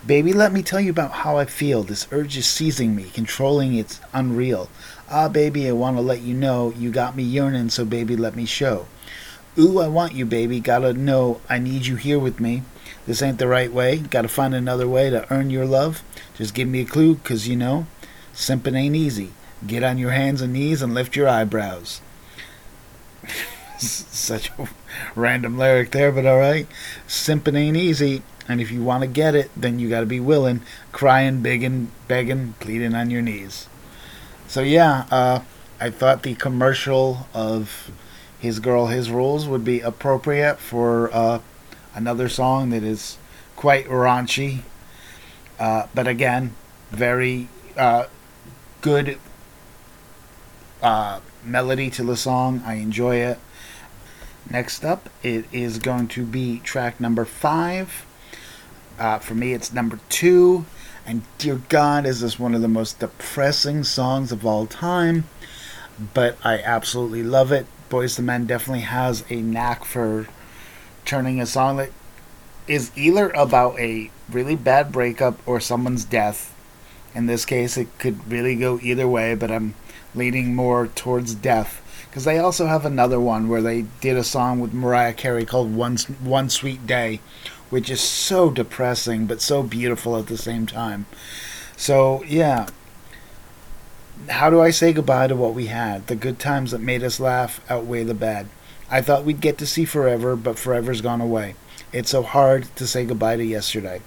Baby, 0.08 0.32
let 0.32 0.54
me 0.54 0.64
tell 0.64 0.80
you 0.80 0.92
about 0.92 1.12
how 1.12 1.38
I 1.38 1.44
feel. 1.44 1.84
This 1.84 2.08
urge 2.10 2.38
is 2.38 2.48
seizing 2.48 2.96
me, 2.96 3.12
controlling 3.14 3.76
it's 3.76 4.00
unreal. 4.14 4.70
Ah, 5.12 5.28
baby, 5.28 5.68
I 5.68 5.74
want 5.74 5.98
to 5.98 6.02
let 6.02 6.22
you 6.22 6.34
know 6.34 6.72
you 6.78 6.90
got 6.90 7.18
me 7.18 7.24
yearning, 7.24 7.70
so 7.70 7.84
baby, 7.84 8.16
let 8.16 8.34
me 8.34 8.46
show. 8.46 8.86
Ooh, 9.58 9.80
I 9.80 9.90
want 9.90 10.14
you, 10.14 10.26
baby. 10.26 10.62
Gotta 10.62 10.94
know 10.94 11.42
I 11.50 11.60
need 11.60 11.86
you 11.86 11.98
here 11.98 12.18
with 12.18 12.40
me. 12.40 12.64
This 13.06 13.22
ain't 13.22 13.40
the 13.40 13.48
right 13.50 13.74
way. 13.74 13.98
Gotta 13.98 14.30
find 14.30 14.56
another 14.56 14.88
way 14.88 15.10
to 15.10 15.30
earn 15.30 15.50
your 15.50 15.66
love. 15.66 16.02
Just 16.34 16.54
give 16.54 16.70
me 16.70 16.80
a 16.80 16.86
clue, 16.86 17.16
cause 17.26 17.46
you 17.46 17.58
know, 17.58 17.88
simping 18.34 18.78
ain't 18.78 18.96
easy. 18.96 19.32
Get 19.68 19.84
on 19.84 19.98
your 19.98 20.12
hands 20.12 20.42
and 20.42 20.54
knees 20.54 20.82
and 20.82 20.94
lift 20.94 21.18
your 21.18 21.28
eyebrows. 21.28 22.00
Such 23.78 24.52
a 24.58 24.68
random 25.16 25.58
lyric 25.58 25.92
there, 25.92 26.12
but 26.12 26.26
alright. 26.26 26.68
Simping 27.08 27.58
ain't 27.58 27.78
easy. 27.78 28.24
And 28.48 28.60
if 28.60 28.72
you 28.72 28.84
want 28.84 29.02
to 29.02 29.08
get 29.08 29.36
it, 29.36 29.52
then 29.56 29.78
you 29.78 29.90
got 29.90 30.00
to 30.00 30.06
be 30.08 30.20
willing, 30.20 30.62
crying, 30.92 31.42
begging, 31.42 31.92
begging, 32.08 32.56
pleading 32.60 32.96
on 32.96 33.12
your 33.12 33.22
knees. 33.22 33.68
So 34.48 34.62
yeah, 34.62 35.06
uh, 35.12 35.42
I 35.80 35.92
thought 35.92 36.24
the 36.24 36.34
commercial 36.34 37.28
of 37.34 37.92
"His 38.40 38.60
Girl, 38.60 38.88
His 38.88 39.12
Rules" 39.12 39.48
would 39.48 39.64
be 39.64 39.82
appropriate 39.82 40.58
for 40.60 41.14
uh, 41.14 41.40
another 41.94 42.28
song 42.28 42.72
that 42.72 42.82
is 42.82 43.20
quite 43.56 43.86
raunchy, 43.86 44.62
uh, 45.60 45.86
but 45.94 46.08
again, 46.08 46.56
very 46.90 47.48
uh, 47.78 48.06
good 48.82 49.20
uh, 50.82 51.20
melody 51.44 51.90
to 51.92 52.04
the 52.04 52.18
song. 52.18 52.62
I 52.66 52.76
enjoy 52.76 53.18
it. 53.18 53.40
Next 54.50 54.84
up, 54.84 55.10
it 55.24 55.46
is 55.52 55.78
going 55.78 56.08
to 56.10 56.26
be 56.26 56.60
track 56.60 57.00
number 57.00 57.26
five 57.26 58.06
uh, 59.00 59.18
for 59.18 59.34
me, 59.34 59.54
it's 59.54 59.72
number 59.72 60.00
two. 60.10 60.66
And 61.06 61.24
dear 61.38 61.62
God, 61.70 62.06
is 62.06 62.20
this 62.20 62.38
one 62.38 62.54
of 62.54 62.62
the 62.62 62.68
most 62.68 63.00
depressing 63.00 63.84
songs 63.84 64.32
of 64.32 64.46
all 64.46 64.68
time? 64.68 65.24
But 66.14 66.38
I 66.44 66.60
absolutely 66.60 67.24
love 67.24 67.52
it. 67.52 67.66
Boyz 67.90 68.20
II 68.20 68.26
Men 68.26 68.46
definitely 68.46 68.84
has 68.84 69.24
a 69.30 69.42
knack 69.42 69.86
for 69.86 70.28
turning 71.06 71.42
a 71.42 71.46
song 71.46 71.78
that 71.78 71.92
is 72.68 72.92
either 72.96 73.30
about 73.30 73.80
a 73.80 74.12
really 74.30 74.56
bad 74.56 74.92
breakup 74.92 75.40
or 75.48 75.60
someone's 75.60 76.06
death. 76.06 76.54
In 77.16 77.26
this 77.26 77.46
case, 77.46 77.78
it 77.78 77.88
could 77.98 78.30
really 78.30 78.56
go 78.56 78.80
either 78.84 79.08
way, 79.08 79.34
but 79.34 79.50
I'm 79.50 79.74
leaning 80.16 80.56
more 80.56 80.88
towards 80.88 81.36
death. 81.36 81.82
Because 82.10 82.26
they 82.26 82.40
also 82.40 82.66
have 82.66 82.86
another 82.86 83.20
one 83.20 83.50
where 83.50 83.62
they 83.62 83.84
did 84.02 84.18
a 84.18 84.24
song 84.24 84.60
with 84.60 84.74
Mariah 84.74 85.14
Carey 85.14 85.46
called 85.46 85.76
One, 85.76 85.98
One 86.22 86.50
Sweet 86.50 86.88
Day, 86.88 87.22
which 87.70 87.90
is 87.90 88.02
so 88.02 88.50
depressing 88.50 89.28
but 89.28 89.42
so 89.42 89.62
beautiful 89.62 90.18
at 90.18 90.28
the 90.28 90.38
same 90.38 90.66
time. 90.66 91.06
So, 91.78 92.24
yeah. 92.24 92.68
How 94.28 94.50
do 94.50 94.60
I 94.60 94.72
say 94.72 94.92
goodbye 94.92 95.28
to 95.28 95.36
what 95.36 95.54
we 95.54 95.68
had? 95.68 96.08
The 96.08 96.16
good 96.16 96.40
times 96.40 96.72
that 96.72 96.82
made 96.82 97.04
us 97.04 97.20
laugh 97.20 97.62
outweigh 97.70 98.04
the 98.04 98.14
bad. 98.14 98.48
I 98.92 99.02
thought 99.02 99.24
we'd 99.24 99.40
get 99.40 99.58
to 99.60 99.68
see 99.68 99.86
forever, 99.86 100.36
but 100.36 100.58
forever's 100.58 101.02
gone 101.02 101.22
away. 101.22 101.56
It's 101.94 102.10
so 102.10 102.24
hard 102.24 102.76
to 102.76 102.88
say 102.88 103.06
goodbye 103.06 103.38
to 103.38 103.46
yesterday. 103.46 104.02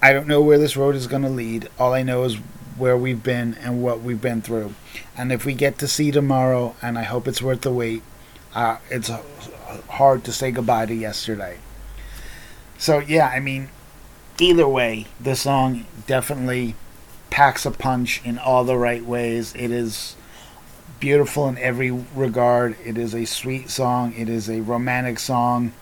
I 0.00 0.12
don't 0.12 0.28
know 0.28 0.40
where 0.40 0.58
this 0.58 0.76
road 0.76 0.94
is 0.94 1.08
going 1.08 1.22
to 1.22 1.28
lead. 1.28 1.68
All 1.78 1.92
I 1.92 2.02
know 2.02 2.22
is 2.22 2.38
where 2.78 2.96
we've 2.96 3.22
been 3.22 3.54
and 3.60 3.82
what 3.82 4.00
we've 4.00 4.20
been 4.20 4.42
through. 4.42 4.74
And 5.16 5.32
if 5.32 5.44
we 5.44 5.54
get 5.54 5.78
to 5.78 5.88
see 5.88 6.10
tomorrow, 6.10 6.74
and 6.80 6.98
I 6.98 7.02
hope 7.02 7.28
it's 7.28 7.42
worth 7.42 7.62
the 7.62 7.72
wait, 7.72 8.02
uh, 8.54 8.78
it's 8.90 9.10
hard 9.88 10.24
to 10.24 10.32
say 10.32 10.50
goodbye 10.50 10.86
to 10.86 10.94
yesterday. 10.94 11.58
So 12.78 13.00
yeah, 13.00 13.28
I 13.28 13.40
mean, 13.40 13.68
either 14.40 14.68
way, 14.68 15.06
the 15.20 15.36
song 15.36 15.84
definitely 16.06 16.74
packs 17.30 17.66
a 17.66 17.70
punch 17.70 18.20
in 18.24 18.38
all 18.38 18.64
the 18.64 18.76
right 18.76 19.04
ways. 19.04 19.54
It 19.54 19.70
is 19.70 20.16
beautiful 21.00 21.48
in 21.48 21.58
every 21.58 21.90
regard. 21.90 22.76
It 22.84 22.98
is 22.98 23.14
a 23.14 23.24
sweet 23.24 23.70
song. 23.70 24.14
It 24.16 24.28
is 24.28 24.48
a 24.48 24.60
romantic 24.60 25.18
song. 25.18 25.72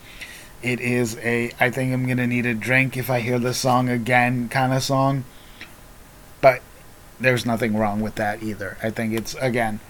It 0.63 0.81
is 0.81 1.17
a 1.19 1.53
I 1.61 1.71
think 1.71 1.93
I'm 1.93 2.07
gonna 2.07 2.27
need 2.27 2.47
a 2.47 2.55
drink 2.55 2.97
if 2.97 3.11
I 3.11 3.21
hear 3.21 3.39
the 3.39 3.55
song 3.55 3.89
again 3.89 4.49
kind 4.49 4.73
of 4.73 4.83
song. 4.83 5.25
But 6.41 6.63
there's 7.21 7.47
nothing 7.47 7.77
wrong 7.77 8.01
with 8.01 8.17
that 8.17 8.43
either. 8.43 8.77
I 8.83 8.91
think 8.91 9.15
it's 9.15 9.35
again, 9.37 9.81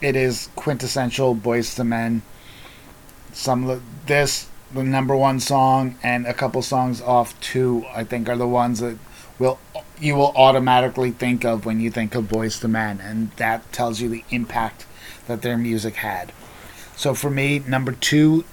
it 0.00 0.16
is 0.16 0.48
quintessential 0.56 1.34
Boyz 1.34 1.78
II 1.78 1.86
Men. 1.86 2.22
Some 3.32 3.68
of 3.68 3.82
this 4.06 4.48
the 4.72 4.82
number 4.82 5.16
one 5.16 5.38
song 5.40 5.96
and 6.02 6.26
a 6.26 6.34
couple 6.34 6.60
songs 6.60 7.00
off 7.00 7.38
two, 7.40 7.84
I 7.94 8.04
think, 8.04 8.28
are 8.28 8.36
the 8.36 8.48
ones 8.48 8.80
that 8.80 8.98
will 9.38 9.58
you 9.98 10.14
will 10.14 10.32
automatically 10.36 11.10
think 11.10 11.44
of 11.44 11.64
when 11.64 11.80
you 11.80 11.90
think 11.90 12.14
of 12.14 12.24
Boyz 12.24 12.62
II 12.62 12.70
Men, 12.70 13.00
and 13.00 13.30
that 13.32 13.72
tells 13.72 14.00
you 14.00 14.08
the 14.08 14.24
impact 14.30 14.86
that 15.26 15.42
their 15.42 15.56
music 15.56 15.96
had. 15.96 16.32
So 16.96 17.14
for 17.14 17.30
me, 17.30 17.60
number 17.60 17.92
two 17.92 18.44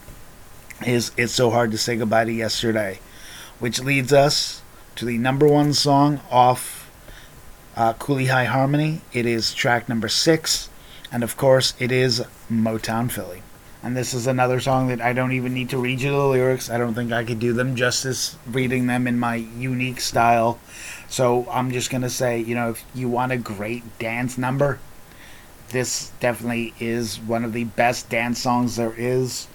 is 0.86 1.12
"It's 1.18 1.34
So 1.34 1.50
Hard 1.50 1.72
to 1.72 1.78
Say 1.78 1.96
Goodbye 1.96 2.25
to 2.25 2.32
Yesterday," 2.32 3.00
which 3.60 3.80
leads 3.80 4.13
us 4.13 4.62
to 4.96 5.06
the 5.06 5.18
number 5.18 5.48
one 5.48 5.74
song 5.74 6.22
off 6.30 6.83
uh, 7.75 7.94
Cooley 7.94 8.25
High 8.25 8.46
Harmony. 8.46 9.01
It 9.12 9.25
is 9.25 9.53
track 9.53 9.89
number 9.89 10.10
six, 10.10 10.70
and 11.12 11.24
of 11.24 11.38
course, 11.38 11.74
it 11.80 11.92
is 11.92 12.24
Motown 12.51 13.12
Philly. 13.12 13.42
And 13.82 13.98
this 13.98 14.13
is 14.13 14.27
another 14.27 14.62
song 14.62 14.88
that 14.88 15.01
I 15.01 15.12
don't 15.12 15.34
even 15.34 15.53
need 15.53 15.70
to 15.72 15.77
read 15.77 16.00
you 16.00 16.12
the 16.12 16.25
lyrics. 16.25 16.70
I 16.70 16.77
don't 16.77 16.94
think 16.94 17.12
I 17.12 17.25
could 17.25 17.39
do 17.39 17.51
them 17.51 17.75
justice 17.75 18.38
reading 18.48 18.88
them 18.88 19.08
in 19.08 19.20
my 19.20 19.36
unique 19.36 20.00
style. 20.00 20.58
So 21.10 21.46
I'm 21.51 21.70
just 21.70 21.89
going 21.89 22.03
to 22.03 22.10
say, 22.10 22.39
you 22.39 22.56
know, 22.56 22.70
if 22.70 22.86
you 22.96 23.10
want 23.10 23.34
a 23.34 23.38
great 23.38 24.00
dance 24.00 24.38
number, 24.38 24.80
this 25.70 26.12
definitely 26.22 26.74
is 26.80 27.20
one 27.20 27.44
of 27.44 27.51
the 27.51 27.65
best 27.65 28.10
dance 28.10 28.39
songs 28.39 28.77
there 28.77 28.94
is. 28.98 29.48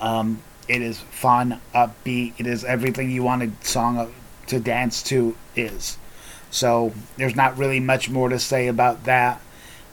Um, 0.00 0.40
it 0.68 0.80
is 0.80 1.00
fun, 1.00 1.60
upbeat. 1.74 2.34
It 2.38 2.46
is 2.46 2.64
everything 2.64 3.10
you 3.10 3.24
want 3.24 3.42
a 3.42 3.50
song 3.66 4.14
to 4.46 4.60
dance 4.60 5.02
to 5.04 5.36
is. 5.56 5.98
So 6.54 6.92
there's 7.16 7.34
not 7.34 7.58
really 7.58 7.80
much 7.80 8.08
more 8.08 8.28
to 8.28 8.38
say 8.38 8.68
about 8.68 9.04
that. 9.06 9.40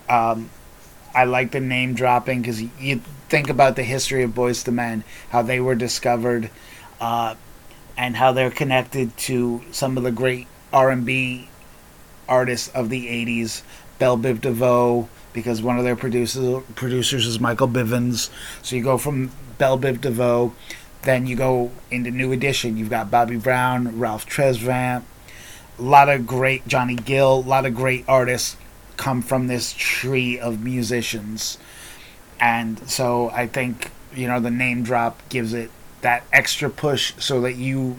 Um, 0.07 0.51
I 1.15 1.23
like 1.23 1.51
the 1.51 1.59
name 1.59 1.95
dropping 1.95 2.41
because 2.41 2.61
you 2.61 3.01
think 3.29 3.49
about 3.49 3.75
the 3.75 3.83
history 3.83 4.21
of 4.21 4.31
Boyz 4.31 4.67
II 4.67 4.75
Men, 4.75 5.03
how 5.31 5.41
they 5.41 5.59
were 5.59 5.73
discovered, 5.73 6.51
uh, 6.99 7.33
and 7.97 8.15
how 8.15 8.31
they're 8.31 8.51
connected 8.51 9.17
to 9.17 9.63
some 9.71 9.97
of 9.97 10.03
the 10.03 10.11
great 10.11 10.45
R&B 10.71 11.49
artists 12.29 12.67
of 12.75 12.89
the 12.89 13.07
'80s, 13.07 13.63
Bell 13.97 14.15
Biv 14.15 14.41
DeVoe, 14.41 15.09
because 15.33 15.63
one 15.63 15.79
of 15.79 15.83
their 15.83 15.95
producers 15.95 16.61
producers 16.75 17.25
is 17.25 17.39
Michael 17.39 17.69
Bivins. 17.69 18.29
So 18.61 18.75
you 18.75 18.83
go 18.83 18.99
from 18.99 19.31
Bell 19.57 19.79
Biv 19.79 19.99
DeVoe, 19.99 20.53
then 21.01 21.25
you 21.25 21.35
go 21.35 21.71
into 21.89 22.11
New 22.11 22.31
Edition. 22.31 22.77
You've 22.77 22.91
got 22.91 23.09
Bobby 23.09 23.37
Brown, 23.37 23.97
Ralph 23.97 24.27
Tresvant, 24.27 25.01
a 25.81 25.83
lot 25.83 26.09
of 26.09 26.27
great 26.27 26.67
Johnny 26.67 26.95
Gill, 26.95 27.39
a 27.39 27.47
lot 27.47 27.65
of 27.65 27.73
great 27.73 28.05
artists 28.07 28.55
come 28.97 29.23
from 29.23 29.47
this 29.47 29.73
tree 29.75 30.37
of 30.37 30.63
musicians. 30.63 31.57
And 32.39 32.87
so 32.87 33.31
I 33.31 33.47
think, 33.47 33.89
you 34.15 34.27
know, 34.27 34.39
the 34.39 34.51
name 34.51 34.83
drop 34.83 35.27
gives 35.29 35.53
it 35.53 35.71
that 36.01 36.23
extra 36.31 36.69
push 36.69 37.13
so 37.17 37.41
that 37.41 37.55
you 37.55 37.97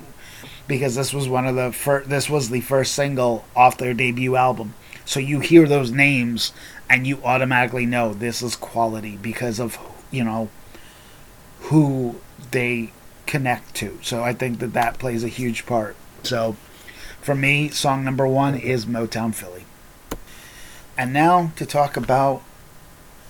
because 0.69 0.95
this 0.95 1.12
was 1.12 1.29
one 1.29 1.47
of 1.47 1.57
the 1.57 1.73
first 1.73 2.09
this 2.09 2.31
was 2.31 2.51
the 2.51 2.61
first 2.61 2.95
single 2.95 3.45
off 3.57 3.79
their 3.79 3.95
debut 3.95 4.37
album. 4.37 4.75
So 5.05 5.19
you 5.19 5.41
hear 5.41 5.67
those 5.67 5.91
names 5.91 6.53
and 6.89 7.05
you 7.05 7.19
automatically 7.25 7.87
know 7.87 8.15
this 8.15 8.43
is 8.43 8.55
quality 8.55 9.17
because 9.21 9.59
of, 9.59 9.77
you 10.12 10.23
know, 10.23 10.51
who 11.62 12.21
they 12.53 12.93
connect 13.27 13.75
to. 13.77 13.99
So 14.03 14.23
I 14.23 14.35
think 14.35 14.61
that 14.61 14.73
that 14.75 14.99
plays 15.01 15.25
a 15.25 15.29
huge 15.29 15.67
part. 15.67 15.97
So 16.23 16.57
for 17.23 17.37
me, 17.37 17.69
song 17.69 18.05
number 18.05 18.26
1 18.26 18.57
is 18.57 18.85
Motown 18.85 19.33
Philly. 19.33 19.64
And 20.99 21.12
now 21.12 21.52
to 21.55 21.64
talk 21.64 21.97
about 21.97 22.43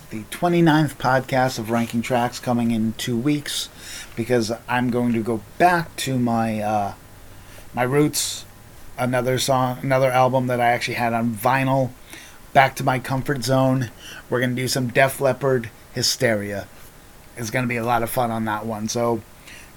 the 0.09 0.23
29th 0.25 0.95
podcast 0.97 1.59
of 1.59 1.71
Ranking 1.71 2.01
Tracks 2.01 2.41
coming 2.41 2.71
in 2.71 2.95
two 2.95 3.19
weeks 3.19 3.69
because 4.17 4.51
I'm 4.67 4.91
going 4.91 5.13
to 5.13 5.23
go 5.23 5.43
back 5.59 5.95
to 5.97 6.19
my 6.19 6.61
uh, 6.61 6.95
my 7.75 7.83
roots. 7.83 8.47
Another 8.99 9.39
song, 9.39 9.79
another 9.83 10.11
album 10.11 10.47
that 10.47 10.61
I 10.61 10.69
actually 10.69 10.95
had 10.95 11.13
on 11.13 11.35
vinyl. 11.35 11.91
Back 12.53 12.77
to 12.77 12.85
my 12.85 12.99
comfort 12.99 13.43
zone. 13.43 13.91
We're 14.29 14.41
gonna 14.41 14.55
do 14.55 14.69
some 14.69 14.89
Def 14.89 15.21
Leppard 15.21 15.71
Hysteria. 15.95 16.67
It's 17.37 17.51
gonna 17.51 17.67
be 17.67 17.79
a 17.79 17.85
lot 17.85 18.03
of 18.03 18.11
fun 18.11 18.31
on 18.31 18.45
that 18.45 18.67
one. 18.67 18.89
So 18.89 19.23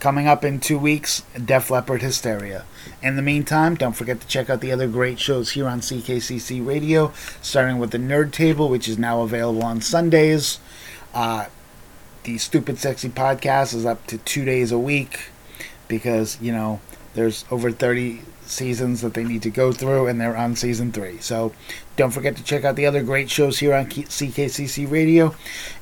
Coming 0.06 0.28
up 0.28 0.46
in 0.46 0.60
two 0.60 0.78
weeks, 0.78 1.24
Def 1.34 1.72
Leppard 1.72 2.04
Hysteria. 2.04 2.66
In 3.02 3.16
the 3.16 3.24
meantime, 3.24 3.74
don't 3.74 3.96
forget 3.96 4.22
to 4.22 4.28
check 4.28 4.52
out 4.52 4.62
the 4.62 4.72
other 4.72 4.88
great 4.88 5.18
shows 5.18 5.54
here 5.54 5.68
on 5.68 5.80
CKCC 5.80 6.64
Radio, 6.64 7.12
starting 7.42 7.80
with 7.80 7.90
the 7.90 7.98
Nerd 7.98 8.32
Table, 8.32 8.70
which 8.70 8.88
is 8.88 9.00
now 9.00 9.22
available 9.24 9.64
on 9.64 9.82
Sundays. 9.82 10.60
Uh, 11.12 11.48
the 12.22 12.38
Stupid 12.38 12.78
Sexy 12.78 13.10
Podcast 13.10 13.74
is 13.74 13.84
up 13.84 14.06
to 14.06 14.20
two 14.20 14.46
days 14.46 14.72
a 14.72 14.78
week 14.78 15.30
because, 15.88 16.40
you 16.40 16.52
know, 16.52 16.82
there's 17.16 17.44
over 17.50 17.72
30 17.72 18.22
seasons 18.46 19.02
that 19.02 19.16
they 19.16 19.24
need 19.24 19.42
to 19.42 19.50
go 19.50 19.72
through, 19.72 20.06
and 20.06 20.22
they're 20.22 20.38
on 20.38 20.56
season 20.56 20.92
three. 20.92 21.18
So 21.18 21.52
don't 21.96 22.12
forget 22.12 22.36
to 22.36 22.44
check 22.44 22.64
out 22.64 22.76
the 22.76 22.86
other 22.86 23.02
great 23.02 23.32
shows 23.32 23.58
here 23.58 23.74
on 23.74 23.88
CKCC 23.88 24.88
Radio. 24.88 25.34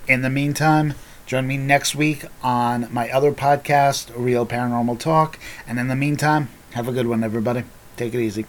In 0.08 0.22
the 0.22 0.30
meantime, 0.30 0.94
Join 1.26 1.48
me 1.48 1.58
next 1.58 1.96
week 1.96 2.26
on 2.42 2.92
my 2.94 3.10
other 3.10 3.32
podcast, 3.32 4.12
Real 4.16 4.46
Paranormal 4.46 5.00
Talk. 5.00 5.40
And 5.66 5.80
in 5.80 5.88
the 5.88 5.96
meantime, 5.96 6.50
have 6.74 6.88
a 6.88 6.92
good 6.92 7.08
one, 7.08 7.24
everybody. 7.24 7.64
Take 7.96 8.14
it 8.14 8.20
easy. 8.20 8.46